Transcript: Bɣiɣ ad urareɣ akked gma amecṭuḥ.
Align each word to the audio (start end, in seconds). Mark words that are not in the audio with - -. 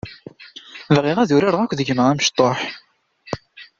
Bɣiɣ 0.95 1.17
ad 1.19 1.29
urareɣ 1.35 1.61
akked 1.61 1.79
gma 1.87 2.03
amecṭuḥ. 2.11 2.59